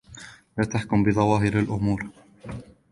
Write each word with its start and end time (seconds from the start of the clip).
لا 0.57 0.63
تحكم 0.65 1.03
بظواهر 1.03 1.59
الأمور. 1.59 2.07